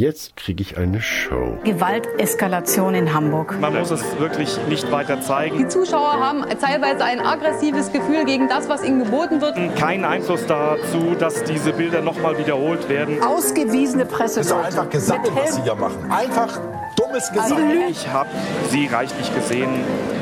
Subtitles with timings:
[0.00, 1.58] Jetzt kriege ich eine Show.
[1.64, 3.58] Gewalteskalation in Hamburg.
[3.60, 5.58] Man muss es wirklich nicht weiter zeigen.
[5.58, 9.56] Die Zuschauer haben teilweise ein aggressives Gefühl gegen das, was ihnen geboten wird.
[9.74, 13.20] Keinen Einfluss dazu, dass diese Bilder nochmal wiederholt werden.
[13.20, 14.36] Ausgewiesene Presse.
[14.36, 16.08] Das ist doch einfach gesammelt, was Sie hier machen.
[16.12, 16.60] Einfach
[16.96, 17.88] dummes Gesammel.
[17.90, 18.28] Ich habe
[18.70, 19.70] sie reichlich gesehen.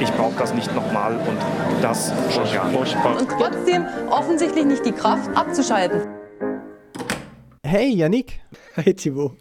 [0.00, 1.38] Ich brauche das nicht nochmal und
[1.82, 2.94] das schon gar nicht.
[3.04, 6.02] Und trotzdem offensichtlich nicht die Kraft abzuschalten.
[7.64, 8.42] Hey, Yannick.
[8.76, 9.32] Hi, Thibaut.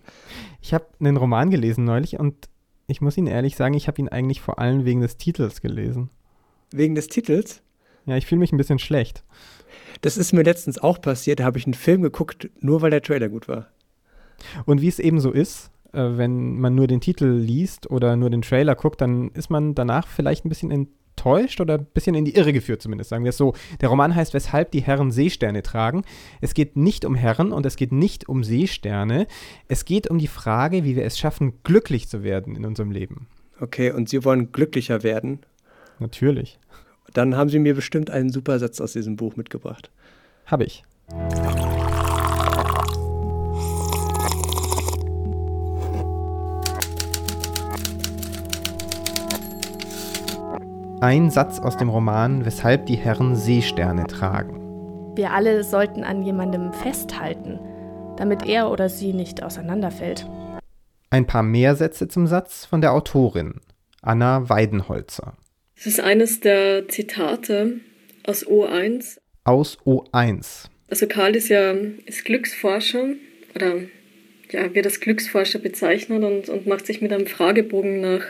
[0.62, 2.50] Ich habe einen Roman gelesen neulich und
[2.88, 6.10] ich muss Ihnen ehrlich sagen, ich habe ihn eigentlich vor allem wegen des Titels gelesen.
[6.72, 7.62] Wegen des Titels?
[8.06, 9.24] Ja, ich fühle mich ein bisschen schlecht.
[10.02, 11.40] Das ist mir letztens auch passiert.
[11.40, 13.68] Da habe ich einen Film geguckt, nur weil der Trailer gut war.
[14.66, 18.30] Und wie es eben so ist, äh, wenn man nur den Titel liest oder nur
[18.30, 20.72] den Trailer guckt, dann ist man danach vielleicht ein bisschen
[21.22, 23.54] enttäuscht oder ein bisschen in die Irre geführt zumindest, sagen wir es so.
[23.80, 26.04] Der Roman heißt Weshalb die Herren Seesterne tragen.
[26.42, 29.28] Es geht nicht um Herren und es geht nicht um Seesterne.
[29.68, 33.28] Es geht um die Frage, wie wir es schaffen, glücklich zu werden in unserem Leben.
[33.60, 35.40] Okay, und Sie wollen glücklicher werden?
[36.00, 36.60] Natürlich.
[37.14, 39.92] Dann haben Sie mir bestimmt einen super Satz aus diesem Buch mitgebracht.
[40.46, 40.84] Habe ich.
[51.04, 55.16] Ein Satz aus dem Roman Weshalb die Herren Seesterne tragen.
[55.16, 57.60] Wir alle sollten an jemandem festhalten,
[58.18, 60.28] damit er oder sie nicht auseinanderfällt.
[61.10, 63.62] Ein paar mehr Sätze zum Satz von der Autorin,
[64.04, 65.36] Anna Weidenholzer.
[65.76, 67.80] Das ist eines der Zitate
[68.28, 69.18] aus O1.
[69.44, 70.66] Aus O1.
[70.88, 71.72] Also Karl ist ja
[72.06, 73.06] ist Glücksforscher
[73.56, 73.78] oder
[74.52, 78.22] ja, wird als Glücksforscher bezeichnet und, und macht sich mit einem Fragebogen nach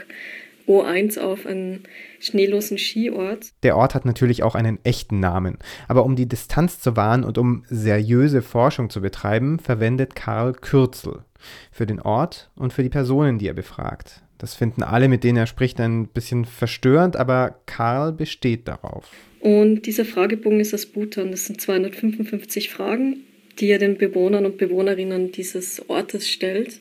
[0.67, 1.83] O1 auf einen
[2.19, 3.47] schneelosen Skiort.
[3.63, 7.37] Der Ort hat natürlich auch einen echten Namen, aber um die Distanz zu wahren und
[7.37, 11.23] um seriöse Forschung zu betreiben, verwendet Karl Kürzel
[11.71, 14.21] für den Ort und für die Personen, die er befragt.
[14.37, 19.11] Das finden alle, mit denen er spricht, ein bisschen verstörend, aber Karl besteht darauf.
[19.39, 21.31] Und dieser Fragebogen ist aus Bhutan.
[21.31, 23.17] Das sind 255 Fragen,
[23.59, 26.79] die er den Bewohnern und Bewohnerinnen dieses Ortes stellt.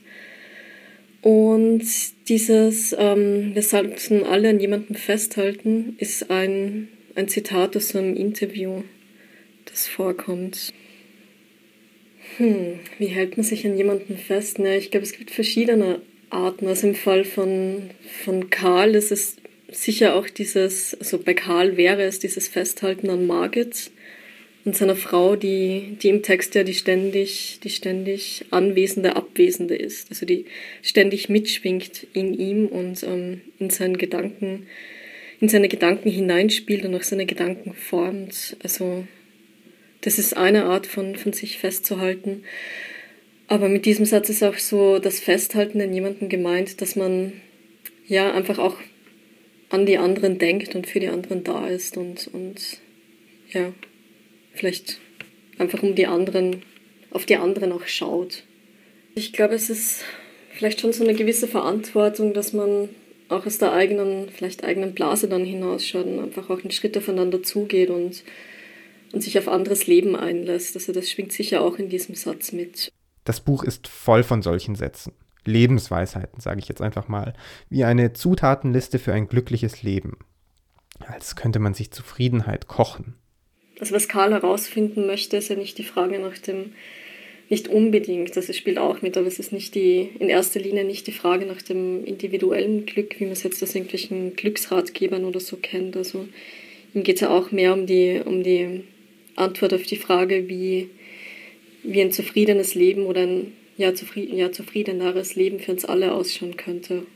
[1.22, 1.82] Und
[2.28, 8.82] dieses, ähm, wir sollten alle an jemandem festhalten, ist ein, ein Zitat aus einem Interview,
[9.66, 10.72] das vorkommt.
[12.38, 14.58] Hm, wie hält man sich an jemanden fest?
[14.58, 16.00] Na, ich glaube, es gibt verschiedene
[16.30, 16.68] Arten.
[16.68, 17.90] Also im Fall von,
[18.24, 19.36] von Karl ist es
[19.70, 23.90] sicher auch dieses, also bei Karl wäre es dieses Festhalten an Margit
[24.64, 30.10] und seiner Frau, die, die im Text ja die ständig, die ständig anwesende Abwesende ist,
[30.10, 30.44] also die
[30.82, 34.66] ständig mitschwingt in ihm und ähm, in seinen Gedanken,
[35.40, 38.56] in seine Gedanken hineinspielt und auch seine Gedanken formt.
[38.62, 39.04] Also
[40.02, 42.44] das ist eine Art von, von sich festzuhalten.
[43.46, 47.32] Aber mit diesem Satz ist auch so das Festhalten an jemanden gemeint, dass man
[48.06, 48.76] ja einfach auch
[49.70, 52.78] an die anderen denkt und für die anderen da ist und, und
[53.50, 53.72] ja,
[54.52, 54.98] vielleicht
[55.58, 56.62] einfach um die anderen,
[57.10, 58.44] auf die anderen auch schaut.
[59.14, 60.04] Ich glaube, es ist
[60.52, 62.88] vielleicht schon so eine gewisse Verantwortung, dass man
[63.28, 67.42] auch aus der eigenen, vielleicht eigenen Blase dann hinausschaut und einfach auch einen Schritt aufeinander
[67.42, 68.24] zugeht und,
[69.12, 70.74] und sich auf anderes Leben einlässt.
[70.74, 72.90] Also das schwingt sicher auch in diesem Satz mit.
[73.24, 75.12] Das Buch ist voll von solchen Sätzen.
[75.44, 77.34] Lebensweisheiten, sage ich jetzt einfach mal,
[77.68, 80.18] wie eine Zutatenliste für ein glückliches Leben.
[80.98, 83.14] Als könnte man sich Zufriedenheit kochen.
[83.80, 86.72] Also was Karl herausfinden möchte, ist ja nicht die Frage nach dem,
[87.48, 91.06] nicht unbedingt, das spielt auch mit, aber es ist nicht die, in erster Linie nicht
[91.06, 95.56] die Frage nach dem individuellen Glück, wie man es jetzt aus irgendwelchen Glücksratgebern oder so
[95.56, 95.96] kennt.
[95.96, 96.28] Also
[96.94, 98.82] ihm geht es ja auch mehr um die, um die
[99.34, 100.90] Antwort auf die Frage, wie,
[101.82, 106.58] wie ein zufriedenes Leben oder ein ja, zufrieden, ja, zufriedeneres Leben für uns alle ausschauen
[106.58, 107.06] könnte.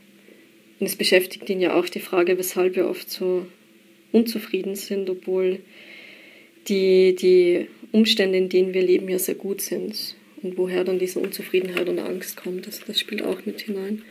[0.79, 3.45] Und es beschäftigt ihn ja auch die Frage, weshalb wir oft so
[4.11, 5.59] unzufrieden sind, obwohl
[6.67, 10.15] die, die Umstände, in denen wir leben, ja sehr gut sind.
[10.41, 14.03] Und woher dann diese Unzufriedenheit und Angst kommt, das, das spielt auch mit hinein.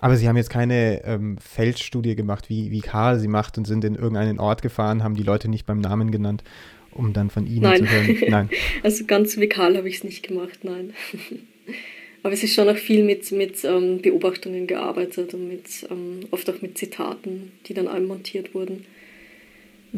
[0.00, 3.84] Aber Sie haben jetzt keine ähm, Feldstudie gemacht, wie, wie Karl sie macht und sind
[3.84, 6.44] in irgendeinen Ort gefahren, haben die Leute nicht beim Namen genannt,
[6.92, 7.78] um dann von Ihnen nein.
[7.78, 8.16] zu hören.
[8.28, 8.50] Nein.
[8.82, 10.94] also ganz wie Karl habe ich es nicht gemacht, nein.
[12.22, 16.50] Aber es ist schon auch viel mit, mit ähm, Beobachtungen gearbeitet und mit, ähm, oft
[16.50, 18.84] auch mit Zitaten, die dann einmontiert wurden.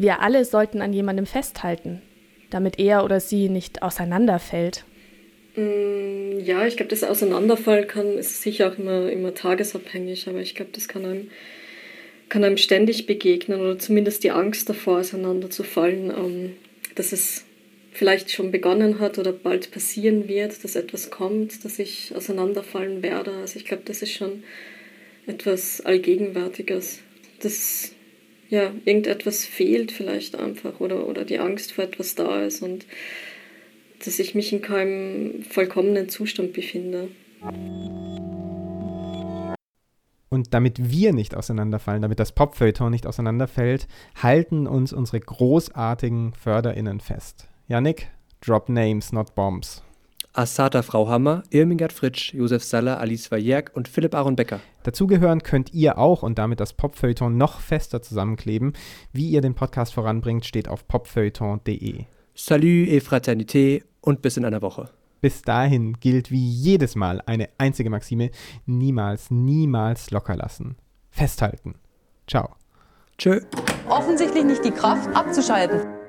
[0.01, 2.01] Wir alle sollten an jemandem festhalten,
[2.49, 4.83] damit er oder sie nicht auseinanderfällt.
[5.55, 10.55] Mm, Ja, ich glaube, das Auseinanderfall kann, ist sicher auch immer, immer tagesabhängig, aber ich
[10.55, 11.29] glaube, das kann einem,
[12.29, 16.09] kann einem ständig begegnen oder zumindest die Angst davor, auseinanderzufallen.
[16.09, 16.53] Ähm,
[16.95, 17.45] das ist
[17.91, 23.33] vielleicht schon begonnen hat oder bald passieren wird, dass etwas kommt, dass ich auseinanderfallen werde.
[23.33, 24.41] Also ich glaube, das ist schon
[25.27, 27.01] etwas Allgegenwärtiges.
[27.43, 27.91] Dass
[28.51, 32.85] ja, irgendetwas fehlt vielleicht einfach oder, oder die Angst vor etwas da ist und
[34.03, 37.07] dass ich mich in keinem vollkommenen Zustand befinde.
[40.29, 43.87] Und damit wir nicht auseinanderfallen, damit das Popfeuilleton nicht auseinanderfällt,
[44.21, 47.47] halten uns unsere großartigen FörderInnen fest.
[47.69, 48.09] Yannick,
[48.41, 49.81] drop names, not bombs.
[50.33, 54.59] Assata Frau Hammer, Irmingard Fritsch, Josef Saller, Alice Vajerk und Philipp Aaron Becker.
[54.83, 58.73] Dazugehören könnt ihr auch und damit das Popfeuilleton noch fester zusammenkleben.
[59.13, 62.05] Wie ihr den Podcast voranbringt, steht auf popfeuilleton.de.
[62.33, 64.89] Salut et Fraternité und bis in einer Woche.
[65.21, 68.31] Bis dahin gilt wie jedes Mal eine einzige Maxime:
[68.65, 70.77] niemals, niemals locker lassen.
[71.11, 71.75] Festhalten.
[72.27, 72.55] Ciao.
[73.17, 73.41] Tschö.
[73.87, 76.00] Offensichtlich nicht die Kraft abzuschalten.